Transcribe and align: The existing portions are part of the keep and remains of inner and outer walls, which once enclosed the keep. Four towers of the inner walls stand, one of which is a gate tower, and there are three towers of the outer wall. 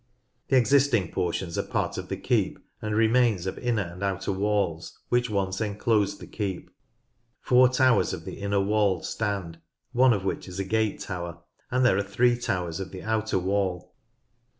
The 0.47 0.57
existing 0.57 1.11
portions 1.11 1.59
are 1.59 1.61
part 1.61 1.95
of 1.99 2.07
the 2.09 2.17
keep 2.17 2.57
and 2.81 2.95
remains 2.95 3.45
of 3.45 3.59
inner 3.59 3.83
and 3.83 4.01
outer 4.01 4.31
walls, 4.31 4.97
which 5.09 5.29
once 5.29 5.61
enclosed 5.61 6.19
the 6.19 6.25
keep. 6.25 6.71
Four 7.39 7.69
towers 7.69 8.11
of 8.11 8.25
the 8.25 8.39
inner 8.39 8.61
walls 8.61 9.07
stand, 9.07 9.59
one 9.91 10.11
of 10.13 10.25
which 10.25 10.47
is 10.47 10.57
a 10.59 10.63
gate 10.65 11.01
tower, 11.01 11.43
and 11.69 11.85
there 11.85 11.97
are 11.97 12.01
three 12.03 12.35
towers 12.35 12.79
of 12.79 12.89
the 12.89 13.03
outer 13.03 13.37
wall. 13.37 13.93